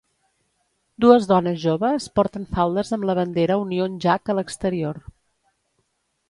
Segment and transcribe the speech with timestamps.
[1.03, 5.03] Dues dones joves porten faldes amb la bandera Union Jack a l'exterior.